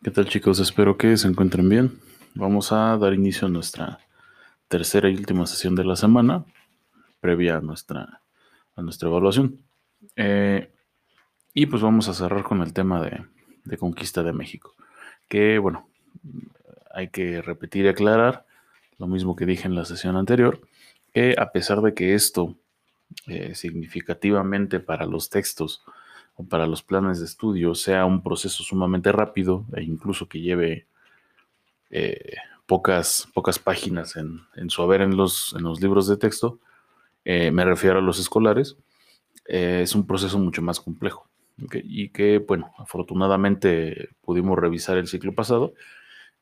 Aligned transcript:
¿Qué 0.00 0.12
tal 0.12 0.28
chicos? 0.28 0.60
Espero 0.60 0.96
que 0.96 1.16
se 1.16 1.26
encuentren 1.26 1.68
bien. 1.68 1.98
Vamos 2.34 2.70
a 2.70 2.96
dar 2.96 3.12
inicio 3.14 3.48
a 3.48 3.50
nuestra 3.50 3.98
tercera 4.68 5.10
y 5.10 5.16
última 5.16 5.44
sesión 5.44 5.74
de 5.74 5.82
la 5.82 5.96
semana, 5.96 6.44
previa 7.18 7.56
a 7.56 7.60
nuestra, 7.60 8.22
a 8.76 8.82
nuestra 8.82 9.08
evaluación. 9.08 9.58
Eh, 10.14 10.70
y 11.52 11.66
pues 11.66 11.82
vamos 11.82 12.08
a 12.08 12.14
cerrar 12.14 12.44
con 12.44 12.62
el 12.62 12.72
tema 12.72 13.02
de, 13.02 13.24
de, 13.64 13.76
conquista 13.76 14.22
de 14.22 14.32
México. 14.32 14.76
Que 15.28 15.58
bueno, 15.58 15.88
hay 16.94 17.08
que 17.08 17.42
repetir 17.42 17.86
y 17.86 17.88
aclarar 17.88 18.46
lo 18.98 19.08
mismo 19.08 19.34
que 19.34 19.46
dije 19.46 19.66
en 19.66 19.74
la 19.74 19.84
sesión 19.84 20.14
anterior, 20.14 20.60
que 21.12 21.34
a 21.36 21.50
pesar 21.50 21.82
de 21.82 21.94
que 21.94 22.14
esto 22.14 22.56
eh, 23.26 23.56
significativamente 23.56 24.78
para 24.78 25.06
los 25.06 25.28
textos 25.28 25.82
o 26.38 26.44
para 26.44 26.66
los 26.66 26.84
planes 26.84 27.18
de 27.18 27.24
estudio 27.26 27.74
sea 27.74 28.06
un 28.06 28.22
proceso 28.22 28.62
sumamente 28.62 29.10
rápido 29.10 29.66
e 29.74 29.82
incluso 29.82 30.28
que 30.28 30.40
lleve 30.40 30.86
eh, 31.90 32.36
pocas, 32.64 33.28
pocas 33.34 33.58
páginas 33.58 34.14
en, 34.14 34.70
su 34.70 34.80
haber 34.82 35.00
en 35.00 35.16
los, 35.16 35.52
en 35.58 35.64
los 35.64 35.80
libros 35.80 36.06
de 36.06 36.16
texto, 36.16 36.60
eh, 37.24 37.50
me 37.50 37.64
refiero 37.64 37.98
a 37.98 38.02
los 38.02 38.20
escolares, 38.20 38.76
eh, 39.48 39.80
es 39.82 39.96
un 39.96 40.06
proceso 40.06 40.38
mucho 40.38 40.62
más 40.62 40.78
complejo. 40.78 41.28
Y 41.72 42.10
que, 42.10 42.38
bueno, 42.38 42.72
afortunadamente 42.78 44.10
pudimos 44.20 44.56
revisar 44.56 44.96
el 44.96 45.08
ciclo 45.08 45.34
pasado 45.34 45.74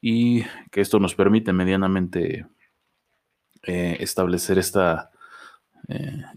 y 0.03 0.43
que 0.71 0.83
esto 0.83 1.01
nos 1.01 1.15
permite 1.15 1.55
medianamente 1.55 2.47
establecer 3.63 4.59
esta, 4.59 5.11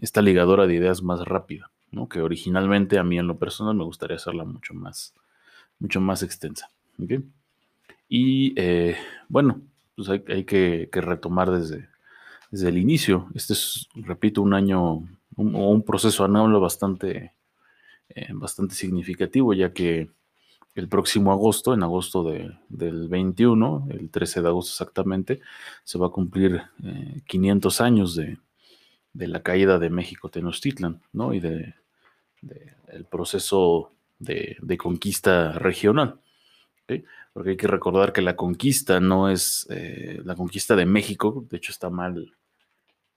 esta 0.00 0.22
ligadora 0.22 0.66
de 0.66 0.74
ideas 0.76 1.02
más 1.02 1.20
rápida 1.26 1.70
que 2.08 2.20
originalmente 2.20 2.98
a 2.98 3.04
mí 3.04 3.18
en 3.18 3.26
lo 3.26 3.38
personal 3.38 3.74
me 3.74 3.84
gustaría 3.84 4.16
hacerla 4.16 4.44
mucho 4.44 4.74
más, 4.74 5.14
mucho 5.78 6.00
más 6.00 6.22
extensa. 6.22 6.70
Y 8.08 8.52
eh, 8.56 8.96
bueno, 9.28 9.60
pues 9.96 10.08
hay, 10.08 10.44
que, 10.44 10.88
retomar 10.92 11.50
desde, 11.50 11.88
desde 12.50 12.68
el 12.68 12.78
inicio. 12.78 13.28
Este 13.34 13.54
es, 13.54 13.88
repito, 13.94 14.42
un 14.42 14.54
año 14.54 14.82
o 15.36 15.70
un, 15.70 15.82
proceso 15.82 16.24
anual 16.24 16.52
bastante, 16.60 17.34
eh, 18.08 18.28
bastante 18.32 18.74
significativo, 18.74 19.54
ya 19.54 19.72
que 19.72 20.10
el 20.74 20.88
próximo 20.88 21.32
agosto, 21.32 21.74
en 21.74 21.82
agosto 21.82 22.22
del 22.68 23.08
21, 23.08 23.88
el 23.90 24.10
13 24.10 24.42
de 24.42 24.48
agosto 24.48 24.70
exactamente, 24.70 25.40
se 25.84 25.98
va 25.98 26.06
a 26.08 26.10
cumplir 26.10 26.62
500 27.26 27.80
eh, 27.80 27.82
años 27.82 28.14
de, 28.14 28.38
de 29.12 29.28
la 29.28 29.42
caída 29.42 29.78
de 29.78 29.90
México 29.90 30.28
Tenochtitlan, 30.28 31.02
¿no? 31.12 31.34
Y 31.34 31.40
de, 31.40 31.74
el 32.88 33.04
proceso 33.04 33.92
de, 34.18 34.56
conquista 34.78 35.52
regional. 35.52 36.20
Porque 37.32 37.50
hay 37.50 37.56
que 37.56 37.68
recordar 37.68 38.12
que 38.12 38.22
la 38.22 38.34
conquista 38.34 38.98
no 38.98 39.30
es 39.30 39.66
eh, 39.70 40.20
la 40.24 40.34
conquista 40.34 40.74
de 40.74 40.86
México, 40.86 41.46
de 41.48 41.56
hecho 41.56 41.70
está 41.70 41.88
mal, 41.88 42.34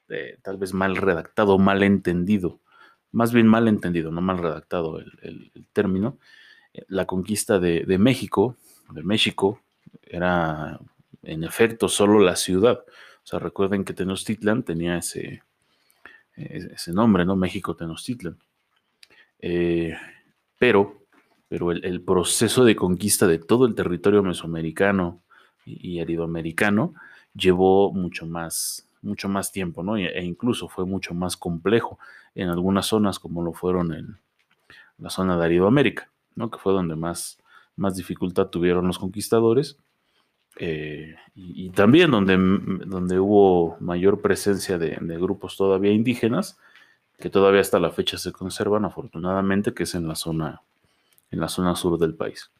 eh, 0.09 0.37
tal 0.43 0.57
vez 0.57 0.73
mal 0.73 0.95
redactado, 0.95 1.57
mal 1.57 1.81
entendido, 1.81 2.59
más 3.11 3.33
bien 3.33 3.47
mal 3.47 3.67
entendido, 3.67 4.11
no 4.11 4.21
mal 4.21 4.37
redactado 4.37 4.99
el, 4.99 5.51
término. 5.73 6.19
La 6.87 7.05
conquista 7.05 7.59
de, 7.59 7.97
México, 7.97 8.55
de 8.91 9.03
México, 9.03 9.59
era 10.03 10.79
en 11.23 11.43
efecto 11.43 11.87
solo 11.87 12.19
la 12.19 12.35
ciudad. 12.35 12.83
O 13.23 13.25
sea, 13.25 13.39
recuerden 13.39 13.85
que 13.85 13.93
Tenochtitlan 13.93 14.63
tenía 14.63 14.97
ese, 14.97 15.41
ese 16.35 16.91
nombre, 16.93 17.25
¿no? 17.25 17.35
México 17.35 17.75
Tenochtitlan. 17.75 18.37
Eh, 19.39 19.95
pero 20.57 21.03
pero 21.53 21.69
el, 21.69 22.01
proceso 22.01 22.65
de 22.65 22.75
conquista 22.75 23.27
de 23.27 23.37
todo 23.37 23.67
el 23.67 23.75
territorio 23.75 24.23
mesoamericano 24.23 25.21
y, 25.67 25.99
aridoamericano 25.99 26.95
llevó 27.35 27.93
mucho 27.93 28.25
más, 28.25 28.89
mucho 29.03 29.29
más 29.29 29.51
tiempo, 29.51 29.83
¿no? 29.83 29.95
E, 29.95 30.23
incluso 30.23 30.67
fue 30.67 30.87
mucho 30.87 31.13
más 31.13 31.37
complejo 31.37 31.99
en 32.33 32.49
algunas 32.49 32.87
zonas 32.87 33.19
como 33.19 33.43
lo 33.43 33.53
fueron 33.53 33.93
en 33.93 34.17
la 34.97 35.11
zona 35.11 35.37
de 35.37 35.45
Aridoamérica, 35.45 36.09
¿no? 36.33 36.49
Que 36.49 36.57
fue 36.57 36.73
donde 36.73 36.95
más, 36.95 37.37
más 37.75 37.95
dificultad 37.97 38.47
tuvieron 38.47 38.87
los 38.87 38.97
conquistadores. 38.97 39.77
Eh, 40.57 41.15
y, 41.35 41.69
también 41.71 42.11
donde, 42.11 42.37
donde 42.85 43.19
hubo 43.19 43.77
mayor 43.79 44.21
presencia 44.21 44.77
de 44.77 45.17
grupos 45.17 45.57
todavía 45.57 45.91
indígenas, 45.91 46.57
que 47.19 47.29
todavía 47.29 47.61
hasta 47.61 47.79
la 47.79 47.91
fecha 47.91 48.17
se 48.17 48.31
conservan, 48.31 48.85
afortunadamente, 48.85 49.73
que 49.73 49.83
es 49.83 49.95
en 49.95 50.07
la 50.07 50.15
zona, 50.15 50.61
en 51.31 51.39
la 51.39 51.47
zona 51.47 51.75
sur 51.75 51.97
del 51.97 52.15
país. 52.15 52.51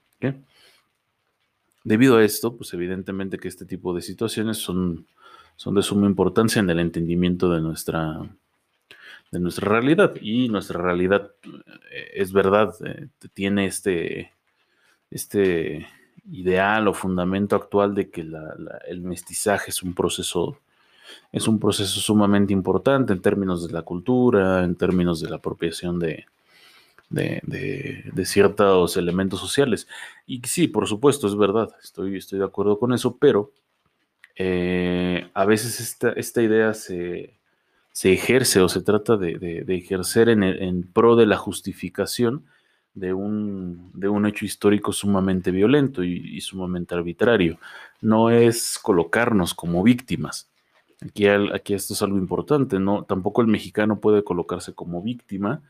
Debido 1.84 2.16
a 2.16 2.24
esto, 2.24 2.56
pues 2.56 2.74
evidentemente 2.74 3.38
que 3.38 3.50
este 3.50 3.66
tipo 3.66 3.94
de 3.94 4.02
situaciones 4.02 4.58
son, 4.58 5.06
son 5.58 5.76
de 5.76 5.84
suma 5.84 6.08
importancia 6.08 6.62
en 6.62 6.70
el 6.70 6.80
entendimiento 6.80 7.52
de 7.52 7.60
nuestra, 7.60 8.22
de 9.32 9.40
nuestra 9.40 9.68
realidad. 9.68 10.14
Y 10.22 10.48
nuestra 10.48 10.82
realidad, 10.82 11.32
eh, 11.92 12.12
es 12.14 12.32
verdad, 12.32 12.74
eh, 12.86 13.10
tiene 13.34 13.66
este, 13.66 14.32
este 15.12 15.88
ideal 16.32 16.88
o 16.88 16.94
fundamento 16.94 17.56
actual 17.56 17.94
de 17.96 18.10
que 18.10 18.22
el 18.88 19.02
mestizaje 19.02 19.72
es 19.72 19.84
un 19.84 19.94
proceso 19.94 20.58
es 21.32 21.48
un 21.48 21.60
proceso 21.60 22.00
sumamente 22.00 22.54
importante 22.54 23.14
en 23.14 23.22
términos 23.22 23.68
de 23.68 23.74
la 23.74 23.82
cultura, 23.82 24.64
en 24.64 24.76
términos 24.76 25.20
de 25.20 25.30
la 25.30 25.36
apropiación 25.38 26.00
de, 26.00 26.26
de, 27.10 28.26
ciertos 28.26 28.98
elementos 28.98 29.40
sociales. 29.40 29.88
Y 30.26 30.42
sí, 30.46 30.68
por 30.68 30.88
supuesto, 30.88 31.28
es 31.28 31.36
verdad, 31.36 31.70
estoy, 31.82 32.18
estoy 32.18 32.40
de 32.40 32.46
acuerdo 32.46 32.80
con 32.80 32.94
eso, 32.94 33.18
pero 33.18 33.52
eh, 34.36 35.30
a 35.34 35.46
veces 35.46 35.80
esta, 35.80 36.12
esta 36.12 36.42
idea 36.42 36.74
se, 36.74 37.36
ejerce 38.04 38.62
o 38.62 38.70
se 38.70 38.82
trata 38.82 39.18
de, 39.18 39.64
ejercer 39.68 40.30
en, 40.30 40.84
pro 40.92 41.16
de 41.16 41.26
la 41.26 41.38
justificación 41.38 42.46
de 42.94 43.14
un, 43.14 43.92
de 43.94 44.10
un 44.10 44.26
hecho 44.26 44.46
histórico 44.46 44.92
sumamente 44.94 45.52
violento 45.52 46.04
y, 46.04 46.36
y, 46.36 46.42
sumamente 46.42 46.96
arbitrario. 46.96 47.58
No 48.02 48.30
es 48.30 48.80
colocarnos 48.80 49.54
como 49.54 49.82
víctimas, 49.84 50.50
Aquí, 51.06 51.28
aquí 51.28 51.74
esto 51.74 51.94
es 51.94 52.02
algo 52.02 52.18
importante, 52.18 52.80
¿no? 52.80 53.04
Tampoco 53.04 53.42
el 53.42 53.48
mexicano 53.48 54.00
puede 54.00 54.24
colocarse 54.24 54.74
como 54.74 55.02
víctima 55.02 55.62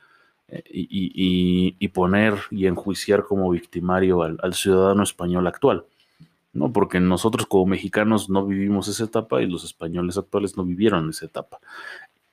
eh, 0.48 0.64
y, 0.66 1.88
poner 1.90 2.36
y 2.52 2.68
enjuiciar 2.68 3.24
como 3.24 3.50
victimario 3.50 4.22
al, 4.22 4.54
ciudadano 4.54 5.04
español 5.04 5.48
actual, 5.48 5.86
¿no? 6.54 6.72
Porque 6.72 7.00
nosotros 7.00 7.48
como 7.48 7.66
mexicanos 7.66 8.30
no 8.30 8.46
vivimos 8.46 8.88
esa 8.88 9.06
etapa 9.06 9.42
y 9.42 9.48
los 9.48 9.64
españoles 9.64 10.18
actuales 10.18 10.56
no 10.56 10.66
vivieron 10.66 11.10
esa 11.10 11.26
etapa. 11.26 11.60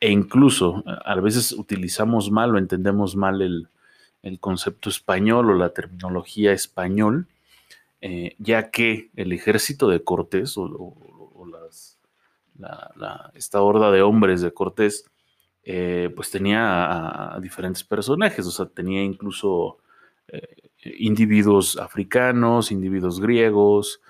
E 0.01 0.11
incluso 0.11 0.83
a 0.87 1.15
veces 1.17 1.53
utilizamos 1.53 2.31
mal 2.31 2.55
o 2.55 2.59
entendemos 2.59 3.17
mal 3.17 3.43
el, 3.43 3.69
concepto 4.41 4.88
español 4.91 5.50
o 5.50 5.54
la 5.54 5.72
terminología 5.72 6.53
español, 6.53 7.26
eh, 8.00 8.34
ya 8.38 8.70
que 8.70 9.10
el 9.16 9.32
ejército 9.32 9.88
de 9.88 10.03
Cortés 10.03 10.56
o 10.56 10.66
esta 13.34 13.62
horda 13.62 13.91
de 13.91 14.03
hombres 14.03 14.42
de 14.42 14.53
Cortés, 14.53 15.04
eh, 15.62 16.12
pues 16.14 16.30
tenía 16.30 17.34
a, 17.34 17.41
diferentes 17.41 17.84
personajes, 17.84 18.47
o 18.47 18.50
sea, 18.50 18.66
tenía 18.66 19.03
incluso 19.03 19.78
eh, 20.28 20.70
individuos 20.98 21.78
africanos, 21.78 22.72
individuos 22.72 23.20
griegos, 23.20 24.00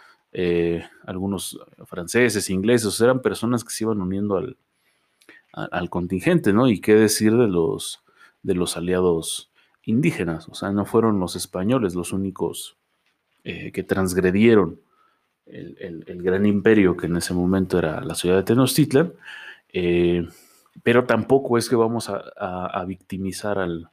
algunos 1.06 1.59
franceses, 1.87 2.50
ingleses, 2.50 3.00
eran 3.00 3.20
personas 3.20 3.65
que 3.65 3.70
se 3.70 3.82
iban 3.82 4.00
uniendo 4.00 4.37
al, 4.37 4.56
al, 5.53 5.91
contingente, 5.91 6.53
¿no? 6.53 6.69
Y 6.69 6.81
qué 6.81 6.94
decir 6.94 7.37
de 7.37 7.49
los, 7.49 8.04
de 8.44 8.54
los 8.54 8.76
aliados 8.76 9.50
indígenas, 9.85 10.49
o 10.49 10.55
sea, 10.55 10.71
no 10.71 10.85
fueron 10.85 11.21
los 11.21 11.37
españoles 11.37 11.95
los 11.95 12.13
únicos 12.13 12.77
que 13.43 13.83
transgredieron 13.83 14.79
el, 15.53 16.23
gran 16.23 16.47
imperio 16.47 16.97
que 16.97 17.06
en 17.06 17.17
ese 17.17 17.35
momento 17.35 17.79
era 17.79 18.00
la 18.00 18.15
ciudad 18.15 18.37
de 18.37 18.43
Tenochtitlan, 18.43 19.12
eh, 19.73 20.27
pero 20.82 21.05
tampoco 21.05 21.59
es 21.59 21.69
que 21.69 21.77
vamos 21.77 22.09
a, 22.09 22.85
victimizar 22.87 23.59
al, 23.59 23.91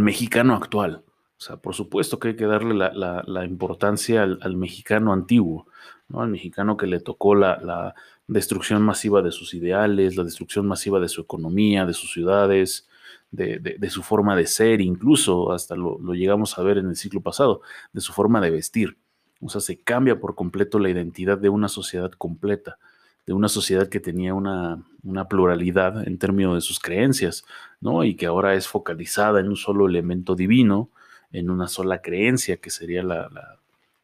mexicano 0.00 0.54
actual. 0.54 1.02
O 1.36 1.40
sea, 1.40 1.56
por 1.56 1.74
supuesto 1.74 2.18
que 2.18 2.28
hay 2.28 2.36
que 2.36 2.46
darle 2.46 2.74
la, 2.74 3.44
importancia 3.44 4.22
al, 4.22 4.56
mexicano 4.56 5.12
antiguo, 5.12 5.66
al 6.12 6.28
mexicano 6.28 6.76
que 6.76 6.86
le 6.86 7.00
tocó 7.00 7.34
la, 7.34 7.94
destrucción 8.26 8.80
masiva 8.80 9.20
de 9.20 9.30
sus 9.30 9.52
ideales, 9.52 10.16
la 10.16 10.24
destrucción 10.24 10.66
masiva 10.66 10.98
de 10.98 11.08
su 11.08 11.20
economía, 11.20 11.84
de 11.84 11.92
sus 11.92 12.10
ciudades, 12.10 12.88
de, 13.34 13.90
su 13.90 14.02
forma 14.02 14.36
de 14.36 14.46
ser, 14.46 14.80
incluso 14.80 15.52
hasta 15.52 15.74
lo, 15.74 15.98
llegamos 16.14 16.58
a 16.58 16.62
ver 16.62 16.78
en 16.78 16.88
el 16.88 16.96
siglo 16.96 17.20
pasado, 17.20 17.62
de 17.92 18.00
su 18.00 18.12
forma 18.12 18.40
de 18.40 18.50
vestir. 18.50 18.96
O 19.40 19.48
sea, 19.48 19.60
se 19.60 19.78
cambia 19.78 20.18
por 20.18 20.34
completo 20.34 20.78
la 20.78 20.90
identidad 20.90 21.38
de 21.38 21.48
una 21.48 21.68
sociedad 21.68 22.12
completa, 22.12 22.78
de 23.26 23.32
una 23.32 23.48
sociedad 23.48 23.88
que 23.88 24.00
tenía 24.00 24.34
una, 24.34 24.84
pluralidad 25.28 26.06
en 26.06 26.18
términos 26.18 26.54
de 26.54 26.60
sus 26.60 26.78
creencias, 26.78 27.44
¿no? 27.80 28.04
Y 28.04 28.14
que 28.14 28.26
ahora 28.26 28.54
es 28.54 28.68
focalizada 28.68 29.40
en 29.40 29.48
un 29.48 29.56
solo 29.56 29.88
elemento 29.88 30.34
divino, 30.34 30.90
en 31.32 31.50
una 31.50 31.68
sola 31.68 32.00
creencia, 32.00 32.58
que 32.58 32.70
sería 32.70 33.02
la, 33.02 33.58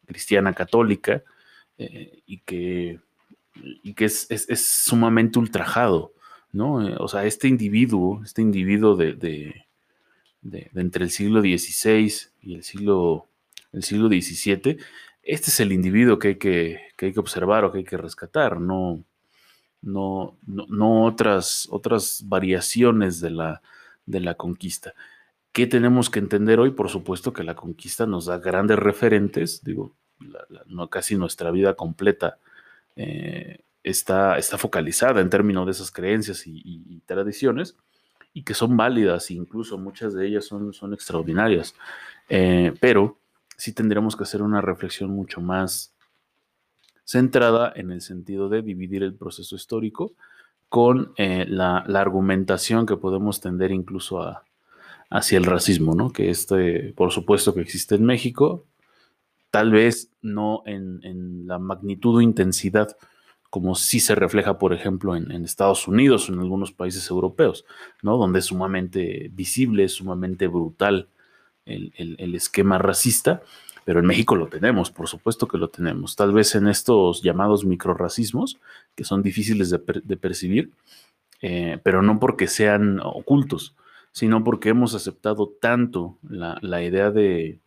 cristiana 0.06 0.52
católica, 0.54 1.22
eh, 1.78 2.18
y 2.26 2.38
que, 2.38 2.98
y 3.54 3.94
que 3.94 4.06
es, 4.06 4.28
sumamente 4.56 5.38
ultrajado, 5.38 6.12
¿no? 6.52 6.74
o 6.98 7.08
sea, 7.08 7.24
este 7.24 7.48
individuo, 7.48 8.22
este 8.24 8.42
individuo 8.42 8.96
de, 8.96 9.66
entre 10.74 11.04
el 11.04 11.10
siglo 11.10 11.40
XVI 11.40 12.12
y 12.42 12.54
el 12.54 12.62
siglo, 12.62 13.26
el 13.72 13.82
siglo 13.82 14.08
XVII, 14.08 14.78
este 15.22 15.50
es 15.50 15.60
el 15.60 15.72
individuo 15.72 16.18
que 16.18 16.28
hay 16.28 16.36
que, 16.36 16.80
hay 16.98 17.12
que 17.12 17.20
observar 17.20 17.64
o 17.64 17.72
que 17.72 17.78
hay 17.78 17.84
que 17.84 17.96
rescatar, 17.96 18.60
no, 18.60 19.04
no, 19.82 20.36
no, 20.46 21.04
otras, 21.04 21.68
otras 21.70 22.24
variaciones 22.26 23.20
de 23.20 23.30
la, 23.30 23.62
de 24.06 24.20
la 24.20 24.34
conquista. 24.34 24.94
¿Qué 25.52 25.66
tenemos 25.66 26.10
que 26.10 26.20
entender 26.20 26.60
hoy? 26.60 26.70
Por 26.70 26.88
supuesto 26.88 27.32
que 27.32 27.44
la 27.44 27.56
conquista 27.56 28.06
nos 28.06 28.26
da 28.26 28.38
grandes 28.38 28.78
referentes, 28.78 29.64
digo, 29.64 29.94
no, 30.66 30.88
casi 30.88 31.16
nuestra 31.16 31.50
vida 31.50 31.74
completa 31.74 32.38
eh, 32.96 33.60
está, 33.82 34.38
está, 34.38 34.58
focalizada 34.58 35.20
en 35.20 35.30
términos 35.30 35.66
de 35.66 35.72
esas 35.72 35.90
creencias 35.90 36.46
y, 36.46 37.02
tradiciones 37.06 37.76
y 38.32 38.44
que 38.44 38.54
son 38.54 38.76
válidas, 38.76 39.30
incluso 39.30 39.78
muchas 39.78 40.14
de 40.14 40.26
ellas 40.26 40.44
son, 40.44 40.72
son 40.72 40.94
extraordinarias, 40.94 41.74
eh, 42.28 42.72
pero 42.80 43.18
sí 43.56 43.72
tendremos 43.72 44.16
que 44.16 44.22
hacer 44.22 44.42
una 44.42 44.60
reflexión 44.60 45.10
mucho 45.10 45.40
más 45.40 45.94
centrada 47.04 47.72
en 47.74 47.90
el 47.90 48.00
sentido 48.02 48.48
de 48.48 48.62
dividir 48.62 49.02
el 49.02 49.14
proceso 49.14 49.56
histórico 49.56 50.12
con 50.68 51.12
eh, 51.16 51.44
la, 51.48 51.78
argumentación 51.78 52.86
que 52.86 52.96
podemos 52.96 53.40
tender 53.40 53.72
incluso 53.72 54.24
hacia 55.10 55.38
el 55.38 55.44
racismo, 55.44 55.96
¿no? 55.96 56.12
Que 56.12 56.30
este, 56.30 56.94
por 56.96 57.10
supuesto 57.10 57.52
que 57.52 57.60
existe 57.60 57.96
en 57.96 58.04
México, 58.04 58.64
tal 59.50 59.72
vez 59.72 60.12
no 60.22 60.62
en, 60.66 61.48
la 61.48 61.58
magnitud 61.58 62.18
o 62.18 62.20
intensidad 62.20 62.96
como 63.50 63.74
sí 63.74 64.00
se 64.00 64.14
refleja, 64.14 64.58
por 64.58 64.72
ejemplo, 64.72 65.16
en, 65.16 65.44
Estados 65.44 65.88
Unidos 65.88 66.28
o 66.28 66.32
en 66.32 66.40
algunos 66.40 66.72
países 66.72 67.10
europeos, 67.10 67.64
¿no? 68.02 68.16
Donde 68.16 68.38
es 68.38 68.46
sumamente 68.46 69.30
visible, 69.32 69.88
sumamente 69.88 70.46
brutal 70.46 71.08
el, 71.66 71.92
el 71.96 72.34
esquema 72.34 72.78
racista, 72.78 73.42
pero 73.84 74.00
en 74.00 74.06
México 74.06 74.36
lo 74.36 74.46
tenemos, 74.46 74.90
por 74.90 75.08
supuesto 75.08 75.48
que 75.48 75.58
lo 75.58 75.68
tenemos. 75.68 76.16
Tal 76.16 76.32
vez 76.32 76.54
en 76.54 76.68
estos 76.68 77.22
llamados 77.22 77.64
microracismos, 77.64 78.60
que 78.94 79.04
son 79.04 79.22
difíciles 79.22 79.70
de, 79.70 80.16
percibir, 80.16 80.70
eh, 81.42 81.78
pero 81.82 82.02
no 82.02 82.20
porque 82.20 82.46
sean 82.46 83.00
ocultos, 83.02 83.74
sino 84.12 84.44
porque 84.44 84.68
hemos 84.68 84.94
aceptado 84.94 85.48
tanto 85.60 86.18
la, 86.22 86.82
idea 86.82 87.10
de, 87.10 87.58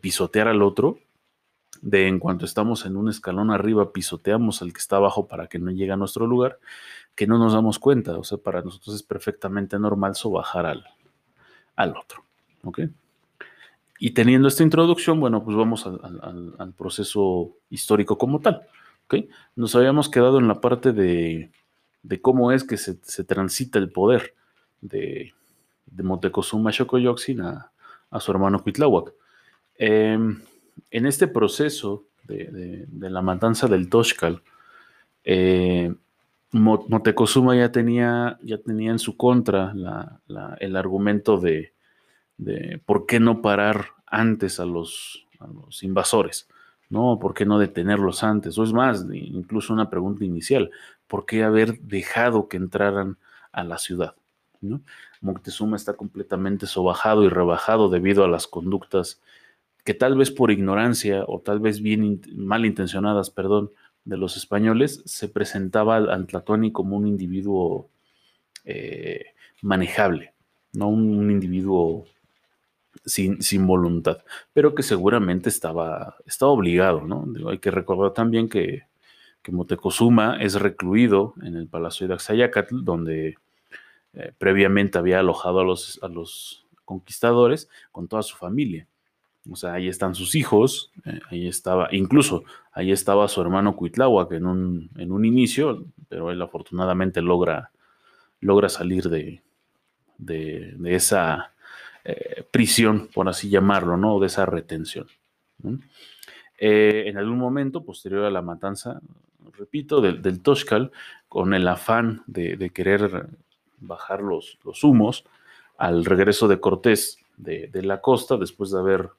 pisotear 0.00 0.48
al 0.48 0.62
otro, 0.62 0.98
de 1.82 2.08
en 2.08 2.18
cuanto 2.18 2.44
estamos 2.44 2.86
en 2.86 2.96
un 2.96 3.08
escalón 3.08 3.50
arriba, 3.50 3.92
pisoteamos 3.92 4.62
al 4.62 4.72
que 4.72 4.78
está 4.78 4.96
abajo 4.96 5.26
para 5.26 5.46
que 5.46 5.58
no 5.58 5.70
llegue 5.70 5.92
a 5.92 5.96
nuestro 5.96 6.26
lugar, 6.26 6.58
que 7.14 7.26
no 7.26 7.38
nos 7.38 7.52
damos 7.52 7.78
cuenta. 7.78 8.18
O 8.18 8.24
sea, 8.24 8.38
para 8.38 8.62
nosotros 8.62 8.96
es 8.96 9.02
perfectamente 9.02 9.78
normal 9.78 10.14
sobajar 10.14 10.66
al, 10.66 10.84
al 11.76 11.96
otro. 11.96 12.24
¿Ok? 12.64 12.80
Y 13.98 14.12
teniendo 14.12 14.46
esta 14.48 14.62
introducción, 14.62 15.18
bueno, 15.18 15.42
pues 15.42 15.56
vamos 15.56 15.84
al, 15.86 16.72
proceso 16.76 17.56
histórico 17.68 18.16
como 18.16 18.40
tal. 18.40 18.62
¿okay? 19.06 19.28
Nos 19.56 19.74
habíamos 19.74 20.08
quedado 20.08 20.38
en 20.38 20.46
la 20.46 20.60
parte 20.60 20.92
de, 20.92 21.50
cómo 22.22 22.52
es 22.52 22.62
que 22.62 22.76
se, 22.76 22.94
transita 23.24 23.78
el 23.80 23.90
poder 23.90 24.34
de, 24.80 25.34
de 25.86 26.02
Moctezuma 26.04 26.72
Xocoyotzin 26.72 27.40
a, 27.40 27.72
su 28.20 28.30
hermano 28.30 28.62
Cuitláhuac. 28.62 29.12
Em, 29.74 30.40
en 30.90 31.06
este 31.06 31.28
proceso 31.28 32.04
de, 32.24 32.86
la 32.90 33.22
matanza 33.22 33.68
del 33.68 33.88
Toshkal, 33.88 34.42
eh, 35.24 35.94
ya 36.52 37.72
tenía, 37.72 38.38
ya 38.42 38.58
tenía 38.58 38.90
en 38.90 38.98
su 38.98 39.16
contra 39.16 39.74
el 40.60 40.76
argumento 40.76 41.38
de, 41.38 41.72
por 42.86 43.06
qué 43.06 43.20
no 43.20 43.42
parar 43.42 43.86
antes 44.06 44.60
a 44.60 44.64
los, 44.64 45.26
los 45.40 45.82
invasores, 45.82 46.48
¿no? 46.88 47.18
¿Por 47.18 47.34
qué 47.34 47.44
no 47.44 47.58
detenerlos 47.58 48.22
antes? 48.22 48.56
O 48.58 48.64
es 48.64 48.72
más, 48.72 49.06
incluso 49.12 49.72
una 49.72 49.90
pregunta 49.90 50.24
inicial, 50.24 50.70
¿por 51.06 51.26
qué 51.26 51.42
haber 51.42 51.78
dejado 51.80 52.48
que 52.48 52.56
entraran 52.56 53.18
a 53.52 53.64
la 53.64 53.78
ciudad? 53.78 54.14
¿no? 54.60 54.80
Moctezuma 55.20 55.76
está 55.76 55.94
completamente 55.94 56.66
sobajado 56.66 57.24
y 57.24 57.28
rebajado 57.28 57.88
debido 57.88 58.24
a 58.24 58.28
las 58.28 58.46
conductas 58.46 59.20
que 59.88 59.94
tal 59.94 60.18
vez 60.18 60.30
por 60.30 60.50
ignorancia 60.50 61.24
o 61.26 61.40
tal 61.40 61.60
vez 61.60 61.80
bien 61.80 62.20
malintencionadas, 62.36 63.30
perdón, 63.30 63.70
de 64.04 64.18
los 64.18 64.36
españoles, 64.36 65.00
se 65.06 65.30
presentaba 65.30 65.96
al 65.96 66.26
Tlatuani 66.26 66.72
como 66.72 66.94
un 66.94 67.06
individuo 67.06 67.88
eh, 68.66 69.28
manejable, 69.62 70.34
no 70.74 70.88
un 70.90 71.30
individuo 71.30 72.04
sin, 73.06 73.66
voluntad, 73.66 74.18
pero 74.52 74.74
que 74.74 74.82
seguramente 74.82 75.48
estaba, 75.48 76.16
estaba 76.26 76.52
obligado, 76.52 77.00
¿no? 77.06 77.24
hay 77.48 77.56
que 77.56 77.70
recordar 77.70 78.12
también 78.12 78.50
que, 78.50 78.82
que 79.40 79.52
Motecozuma 79.52 80.36
es 80.38 80.56
recluido 80.56 81.32
en 81.42 81.56
el 81.56 81.66
Palacio 81.66 82.06
de 82.06 82.12
Axayacatl, 82.12 82.84
donde 82.84 83.36
eh, 84.12 84.32
previamente 84.36 84.98
había 84.98 85.20
alojado 85.20 85.60
a 85.60 85.64
los, 85.64 85.98
a 86.02 86.08
los 86.08 86.66
conquistadores 86.84 87.70
con 87.90 88.06
toda 88.06 88.22
su 88.22 88.36
familia. 88.36 88.86
O 89.50 89.56
sea, 89.56 89.74
ahí 89.74 89.88
están 89.88 90.14
sus 90.14 90.34
hijos, 90.34 90.90
eh, 91.04 91.20
ahí 91.30 91.48
estaba, 91.48 91.88
incluso 91.92 92.44
ahí 92.72 92.92
estaba 92.92 93.28
su 93.28 93.40
hermano 93.40 93.76
Cuitláhuac 93.76 94.32
en 94.32 94.46
un, 94.46 94.90
en 94.96 95.12
un 95.12 95.24
inicio, 95.24 95.84
pero 96.08 96.30
él 96.30 96.40
afortunadamente 96.42 97.22
logra, 97.22 97.70
logra 98.40 98.68
salir 98.68 99.08
de, 99.08 99.42
de, 100.18 100.76
esa 100.94 101.52
eh, 102.04 102.44
prisión, 102.50 103.08
por 103.12 103.28
así 103.28 103.48
llamarlo, 103.48 103.96
¿no? 103.96 104.18
De 104.20 104.26
esa 104.26 104.46
retención. 104.46 105.06
Eh, 106.58 107.04
en 107.06 107.16
algún 107.18 107.38
momento, 107.38 107.84
posterior 107.84 108.24
a 108.24 108.30
la 108.30 108.42
matanza, 108.42 109.00
repito, 109.56 110.00
del, 110.00 110.22
del 110.22 110.40
Toshkal, 110.40 110.92
con 111.28 111.54
el 111.54 111.68
afán 111.68 112.22
de, 112.26 112.70
querer 112.70 113.28
bajar 113.80 114.22
los, 114.22 114.58
los, 114.64 114.82
humos, 114.82 115.24
al 115.76 116.04
regreso 116.04 116.48
de 116.48 116.58
Cortés 116.58 117.18
de, 117.36 117.70
la 117.82 118.00
costa, 118.00 118.36
después 118.36 118.70
de 118.70 118.78
haber 118.78 119.10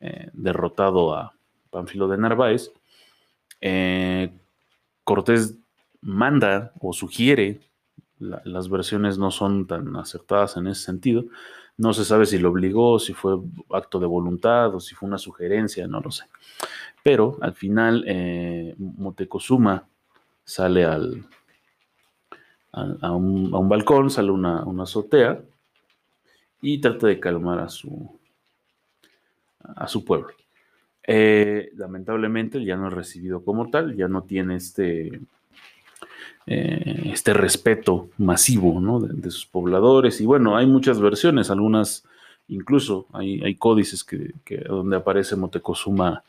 eh, 0.00 0.30
derrotado 0.32 1.14
a 1.14 1.34
Pánfilo 1.70 2.08
de 2.08 2.18
Narváez, 2.18 2.72
Cortés 5.04 5.58
manda 6.00 6.72
o 6.80 6.92
sugiere, 6.92 7.60
las 8.18 8.68
versiones 8.68 9.18
no 9.18 9.30
son 9.30 9.66
tan 9.66 9.94
acertadas 9.96 10.56
en 10.56 10.68
ese 10.68 10.82
sentido, 10.82 11.24
no 11.76 11.92
se 11.92 12.04
sabe 12.04 12.26
si 12.26 12.38
lo 12.38 12.50
obligó, 12.50 12.98
si 12.98 13.12
fue 13.12 13.38
acto 13.70 14.00
de 14.00 14.06
voluntad 14.06 14.74
o 14.74 14.80
si 14.80 14.94
fue 14.94 15.08
una 15.08 15.18
sugerencia, 15.18 15.86
no 15.86 16.00
lo 16.00 16.10
sé. 16.10 16.24
Pero 17.02 17.36
al 17.40 17.54
final 17.54 18.04
eh, 18.06 18.74
Motecozuma 18.78 19.86
sale 20.44 20.84
al, 20.84 21.24
a, 22.72 23.12
un, 23.12 23.68
balcón, 23.68 24.10
sale 24.10 24.30
una 24.30 24.82
azotea 24.82 25.40
y 26.62 26.80
trata 26.80 27.08
de 27.08 27.20
calmar 27.20 27.58
a 27.58 27.68
su, 27.68 28.18
a 29.74 29.88
su 29.88 30.04
pueblo. 30.04 30.28
Eh, 31.08 31.70
lamentablemente 31.76 32.64
ya 32.64 32.76
no 32.76 32.88
es 32.88 32.94
recibido 32.94 33.44
como 33.44 33.70
tal, 33.70 33.96
ya 33.96 34.08
no 34.08 34.22
tiene 34.22 34.56
este, 34.56 35.20
eh, 36.46 37.10
este 37.12 37.32
respeto 37.32 38.10
masivo 38.18 39.00
de, 39.00 39.30
sus 39.30 39.46
pobladores. 39.46 40.20
Y 40.20 40.26
bueno, 40.26 40.56
hay 40.56 40.66
muchas 40.66 41.00
versiones, 41.00 41.50
algunas 41.50 42.04
incluso 42.48 43.06
hay, 43.12 43.42
hay 43.42 43.54
códices 43.54 44.04
que, 44.04 44.32
donde 44.68 44.96
aparece 44.96 45.36
Motecozuma 45.36 46.24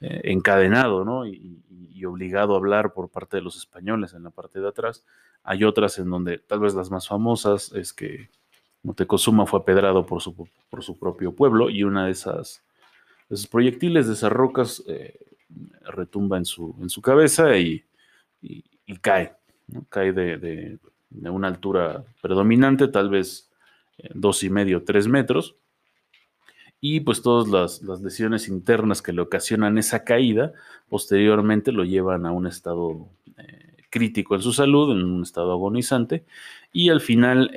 eh, 0.00 0.20
encadenado 0.24 1.04
¿no? 1.04 1.26
y, 1.26 1.58
obligado 2.04 2.54
a 2.54 2.56
hablar 2.56 2.94
por 2.94 3.10
parte 3.10 3.36
de 3.36 3.44
los 3.44 3.56
españoles 3.56 4.12
en 4.12 4.24
la 4.24 4.30
parte 4.30 4.58
de 4.58 4.66
atrás. 4.66 5.04
Hay 5.44 5.62
otras 5.62 6.00
en 6.00 6.10
donde 6.10 6.38
tal 6.38 6.58
vez 6.58 6.74
las 6.74 6.90
más 6.90 7.06
famosas 7.06 7.70
es 7.74 7.92
que 7.92 8.28
Motecozuma 8.82 9.46
fue 9.46 9.60
apedrado 9.60 10.04
por 10.04 10.20
su, 10.20 10.34
por 10.68 10.82
su 10.82 10.98
propio 10.98 11.30
pueblo 11.32 11.70
y 11.70 11.84
una 11.84 12.06
de 12.06 12.10
esas 12.10 12.64
esos 13.34 13.46
proyectiles 13.46 14.06
de 14.06 14.14
esas 14.14 14.32
rocas 14.32 14.82
eh, 14.86 15.18
retumba 15.84 16.36
en 16.38 16.44
su, 16.44 16.74
en 16.80 16.90
su 16.90 17.00
cabeza 17.00 17.56
y, 17.56 17.84
y 18.40 18.96
cae 19.00 19.36
cae 19.88 20.12
de, 20.12 20.78
una 21.10 21.48
altura 21.48 22.04
predominante, 22.20 22.88
tal 22.88 23.10
vez 23.10 23.50
eh, 23.98 24.10
dos 24.14 24.42
y 24.42 24.50
medio, 24.50 24.84
tres 24.84 25.08
metros. 25.08 25.56
Y 26.80 27.00
pues 27.00 27.22
todas 27.22 27.80
las, 27.82 28.00
lesiones 28.00 28.48
internas 28.48 29.02
que 29.02 29.12
le 29.12 29.20
ocasionan 29.20 29.78
esa 29.78 30.02
caída, 30.04 30.52
posteriormente 30.88 31.70
lo 31.70 31.84
llevan 31.84 32.26
a 32.26 32.32
un 32.32 32.48
estado 32.48 33.08
eh, 33.38 33.76
crítico 33.88 34.34
en 34.34 34.42
su 34.42 34.52
salud, 34.52 34.90
en 34.90 35.04
un 35.04 35.22
estado 35.22 35.52
agonizante, 35.52 36.24
y 36.72 36.88
al 36.88 37.00
final 37.02 37.50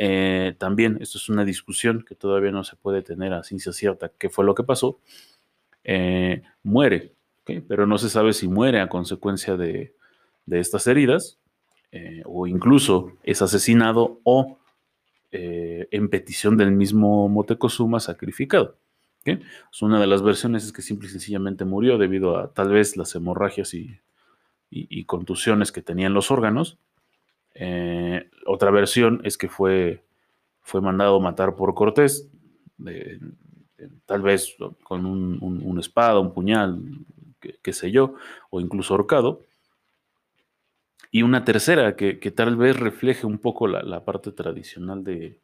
también, 0.57 0.97
esto 0.99 1.17
es 1.17 1.29
una 1.29 1.45
discusión 1.45 2.03
que 2.03 2.15
todavía 2.15 2.51
no 2.51 2.65
se 2.65 2.75
puede 2.75 3.01
tener 3.01 3.31
a 3.31 3.43
ciencia 3.43 3.71
cierta 3.71 4.11
qué 4.19 4.29
fue 4.29 4.43
lo 4.43 4.53
que 4.53 4.63
pasó, 4.63 4.99
eh, 5.85 6.43
muere, 6.63 7.13
pero 7.67 7.87
no 7.87 7.97
se 7.97 8.09
sabe 8.09 8.33
si 8.33 8.47
muere 8.47 8.81
a 8.81 8.89
consecuencia 8.89 9.55
de, 9.55 9.93
estas 10.49 10.87
heridas, 10.87 11.39
o 12.25 12.45
incluso 12.45 13.13
es 13.23 13.41
asesinado 13.41 14.19
o 14.23 14.57
en 15.31 16.09
petición 16.09 16.57
del 16.57 16.71
mismo 16.71 17.29
Motecozuma 17.29 17.99
sacrificado. 18.01 18.75
Es 19.25 19.81
una 19.81 19.99
de 19.99 20.05
las 20.05 20.21
versiones 20.21 20.63
es 20.65 20.71
que 20.71 20.83
simple 20.83 21.07
y 21.07 21.11
sencillamente 21.11 21.65
murió 21.65 21.97
debido 21.97 22.37
a 22.37 22.53
tal 22.53 22.69
vez 22.69 22.95
las 22.95 23.15
hemorragias 23.15 23.73
y, 23.73 23.99
contusiones 25.05 25.71
que 25.71 25.81
tenían 25.81 26.13
los 26.13 26.31
órganos. 26.31 26.77
Eh, 27.55 28.29
otra 28.45 28.69
versión 28.69 29.21
es 29.23 29.37
que 29.37 29.49
fue, 29.49 30.03
fue 30.61 30.81
mandado 30.81 31.19
matar 31.19 31.55
por 31.55 31.73
Cortés, 31.73 32.29
tal 34.05 34.21
vez 34.21 34.55
con 34.83 35.05
un, 35.05 35.39
una 35.41 35.81
espada, 35.81 36.19
un 36.19 36.33
puñal, 36.33 36.79
qué 37.61 37.73
sé 37.73 37.91
yo, 37.91 38.15
o 38.49 38.59
incluso 38.59 38.93
ahorcado. 38.93 39.41
Y 41.11 41.23
una 41.23 41.45
tercera 41.45 41.95
que, 41.95 42.15
tal 42.35 42.55
vez 42.57 42.77
refleje 42.77 43.25
un 43.25 43.37
poco 43.37 43.67
la 43.67 44.03
parte 44.03 44.31
tradicional 44.31 45.03
de, 45.03 45.39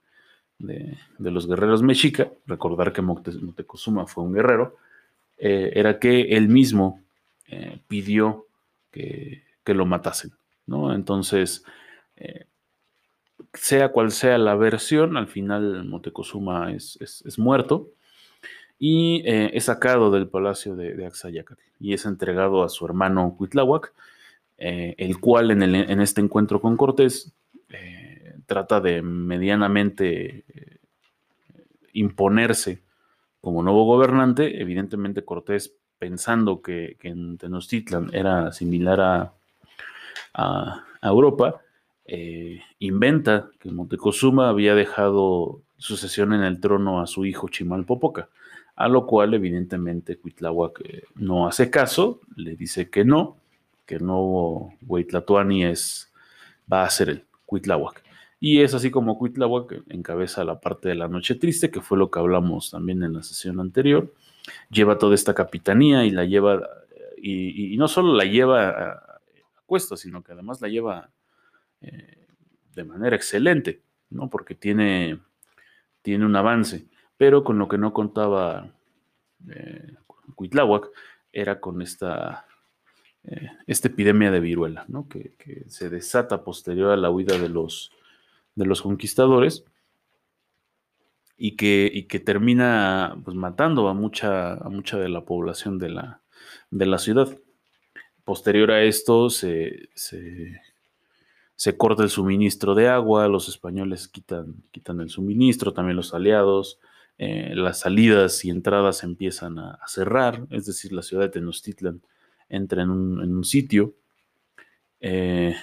de, 0.62 1.32
los 1.32 1.48
guerreros 1.48 1.84
mexica, 1.84 2.32
recordar 2.46 2.94
que 2.94 3.02
Moctezuma 3.02 4.08
fue 4.08 4.24
un 4.24 4.34
guerrero, 4.34 4.78
eh, 5.38 5.72
era 5.76 6.00
que 6.00 6.36
él 6.36 6.48
mismo 6.48 7.02
eh, 7.48 7.80
pidió 7.88 8.48
que, 8.92 9.44
lo 9.66 9.86
matasen, 9.86 10.32
¿no? 10.66 10.94
Entonces, 10.94 11.64
eh, 12.18 12.46
sea 13.54 13.94
cual 13.94 14.12
sea 14.12 14.38
la 14.38 14.56
versión, 14.56 15.16
al 15.16 15.28
final 15.28 15.86
Moctezuma 15.86 16.74
es, 16.74 17.00
muerto 17.38 17.88
y 18.84 19.22
es 19.26 19.66
sacado 19.66 20.10
del 20.10 20.28
palacio 20.28 20.76
de, 20.76 20.96
de 20.96 21.12
y 21.80 21.94
es 21.94 22.06
entregado 22.06 22.64
a 22.64 22.70
su 22.70 22.84
hermano 22.86 23.36
Cuitláhuac, 23.38 23.94
el 24.58 25.20
cual 25.20 25.52
en, 25.52 25.62
en, 25.62 26.02
este 26.02 26.20
encuentro 26.20 26.60
con 26.60 26.78
Cortés 26.78 27.32
trata 28.52 28.82
de 28.82 29.02
medianamente 29.02 30.44
eh, 30.50 30.78
imponerse 31.94 32.82
como 33.40 33.64
nuevo 33.64 33.86
gobernante. 33.86 34.62
Evidentemente 34.62 35.24
Cortés, 35.24 35.74
pensando 35.98 36.62
que, 36.62 36.98
en 37.02 37.38
Tenochtitlan 37.38 38.10
era 38.14 38.52
similar 38.52 39.00
a, 39.00 39.34
a, 40.34 40.84
Europa, 41.02 41.62
eh, 42.06 42.60
inventa 42.80 43.50
que 43.58 43.72
Montecozuma 43.72 44.50
había 44.50 44.76
dejado 44.76 45.62
sucesión 45.78 46.34
en 46.34 46.44
el 46.44 46.60
trono 46.60 47.00
a 47.00 47.08
su 47.08 47.26
hijo 47.26 47.48
Chimalpopoca, 47.48 48.28
a 48.76 48.88
lo 48.88 49.06
cual 49.06 49.34
evidentemente 49.34 50.18
Cuitláhuac 50.18 50.82
eh, 50.84 51.04
no 51.16 51.48
hace 51.48 51.70
caso, 51.70 52.22
le 52.36 52.56
dice 52.56 52.90
que 52.90 53.06
no, 53.06 53.38
que 53.86 53.96
el 53.96 54.06
nuevo 54.06 54.74
Huitlatuani 54.88 55.66
es, 55.66 56.12
va 56.72 56.84
a 56.84 56.90
ser 56.90 57.10
el 57.10 57.26
Cuitláhuac. 57.46 58.04
Y 58.40 58.62
es 58.62 58.74
así 58.74 58.90
como 58.90 59.20
Cuitláhuac 59.20 59.84
encabeza 59.90 60.44
la 60.44 60.60
parte 60.60 60.90
de 60.90 60.96
la 60.96 61.08
noche 61.08 61.36
triste, 61.36 61.70
que 61.70 61.82
fue 61.82 61.98
lo 61.98 62.10
que 62.10 62.20
hablamos 62.20 62.72
también 62.72 63.04
en 63.04 63.14
la 63.14 63.22
sesión 63.22 63.60
anterior. 63.60 64.12
Lleva 64.72 64.98
toda 64.98 65.14
esta 65.14 65.36
capitanía 65.36 66.06
y 66.06 66.10
la 66.10 66.26
lleva, 66.26 66.68
y, 67.22 67.78
no 67.78 67.88
solo 67.88 68.16
la 68.16 68.26
lleva 68.26 68.70
a, 68.70 69.22
cuesta, 69.68 69.96
sino 69.96 70.24
que 70.24 70.32
además 70.32 70.60
la 70.60 70.70
lleva 70.70 71.12
eh, 71.82 72.26
de 72.74 72.84
manera 72.84 73.16
excelente, 73.16 73.82
¿no? 74.10 74.30
Porque 74.30 74.56
tiene, 74.56 75.20
tiene 76.02 76.26
un 76.26 76.36
avance. 76.36 76.88
Pero 77.22 77.44
con 77.44 77.60
lo 77.60 77.68
que 77.68 77.78
no 77.78 77.94
contaba 77.94 78.74
eh, 79.48 79.94
era 81.32 81.60
con 81.60 81.84
esta, 81.84 82.48
eh, 83.26 83.52
esta 83.68 83.90
epidemia 83.90 84.32
de 84.32 84.40
viruela, 84.40 84.86
¿no? 84.88 85.08
Que, 85.08 85.36
que 85.38 85.70
se 85.70 85.92
desata 85.92 86.44
posterior 86.44 86.90
a 86.90 86.98
la 86.98 87.12
huida 87.12 87.38
de 87.38 87.48
los 87.48 87.92
de 88.56 88.66
los 88.66 88.82
conquistadores 88.82 89.66
y 91.38 91.56
que, 91.56 92.08
que 92.10 92.20
termina 92.20 93.16
pues, 93.24 93.38
matando 93.38 93.88
a 93.88 93.94
mucha, 93.94 94.54
a 94.54 94.70
mucha 94.70 94.98
de 94.98 95.10
la 95.10 95.24
población 95.24 95.78
de 95.78 95.90
la, 95.90 96.22
de 96.72 96.88
la 96.88 96.98
ciudad. 96.98 97.38
Posterior 98.24 98.72
a 98.72 98.82
esto 98.82 99.30
se, 99.30 99.90
se, 99.94 101.78
corta 101.78 102.02
el 102.02 102.10
suministro 102.10 102.74
de 102.74 102.88
agua, 102.88 103.28
los 103.28 103.48
españoles 103.48 104.08
quitan, 104.08 104.56
quitan 104.72 105.02
el 105.02 105.10
suministro, 105.12 105.72
también 105.72 105.98
los 105.98 106.16
aliados, 106.16 106.80
eh, 107.18 107.54
las 107.54 107.82
salidas 107.82 108.44
y 108.46 108.50
entradas 108.50 109.04
empiezan 109.04 109.60
a, 109.60 109.80
cerrar, 109.86 110.48
es 110.50 110.66
decir, 110.66 110.92
la 110.92 111.04
ciudad 111.04 111.24
de 111.24 111.30
Tenochtitlan 111.30 112.02
entra 112.50 112.82
en 112.82 112.90
un, 112.90 113.44
sitio. 113.44 113.94
Eh, 115.00 115.56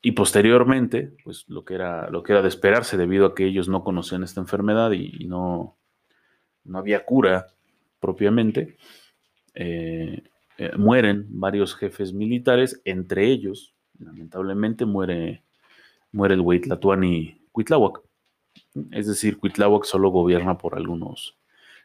y 0.00 0.12
posteriormente, 0.12 1.16
pues 1.24 1.44
lo 1.48 1.64
que 1.64 1.74
era, 1.74 2.08
lo 2.08 2.22
que 2.22 2.32
era 2.32 2.42
de 2.42 2.48
esperarse 2.48 2.96
debido 2.96 3.26
a 3.26 3.34
que 3.34 3.46
ellos 3.46 3.68
no 3.68 3.82
conocían 3.82 4.22
esta 4.22 4.40
enfermedad 4.40 4.92
y, 4.92 5.26
no, 5.26 5.76
no 6.64 6.78
había 6.78 7.04
cura 7.04 7.48
propiamente, 7.98 8.76
eh, 9.54 10.22
mueren 10.76 11.26
varios 11.30 11.74
jefes 11.74 12.12
militares, 12.12 12.80
entre 12.84 13.26
ellos, 13.26 13.74
lamentablemente, 13.98 14.84
muere, 14.84 15.42
muere 16.12 16.34
el 16.34 16.40
Huitlatuani 16.40 17.40
Cuitláhuac. 17.50 18.03
Es 18.90 19.06
decir, 19.06 19.38
Cuitláhuac 19.38 19.84
solo 19.84 20.10
gobierna 20.10 20.58
por 20.58 20.76
algunos, 20.76 21.36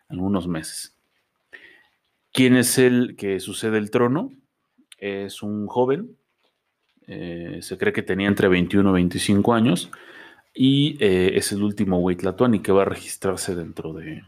algunos 0.07 0.47
meses. 0.47 0.95
¿Quién 2.31 2.55
es 2.55 2.77
el 2.77 3.15
que 3.15 3.39
sucede 3.39 3.77
el 3.77 3.91
trono? 3.91 4.31
Es 4.97 5.41
un 5.41 5.67
joven 5.67 6.17
eh, 7.11 7.57
se 7.63 7.75
cree 7.79 7.91
que 7.91 8.03
tenía 8.03 8.27
entre 8.27 8.47
21 8.47 8.87
y 8.91 8.93
25 8.93 9.55
años 9.55 9.89
y 10.53 10.95
eh, 11.03 11.31
es 11.37 11.51
el 11.51 11.63
último 11.63 11.97
Huitlatuani 11.97 12.59
que 12.59 12.71
va 12.71 12.83
a 12.83 12.85
registrarse 12.85 13.55
dentro 13.55 13.93
de, 13.93 14.21